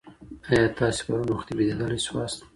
آیا 0.49 0.67
تاسي 0.77 1.01
پرون 1.05 1.27
وختي 1.31 1.53
بېدېدلي 1.57 1.99
سواست؟ 2.07 2.39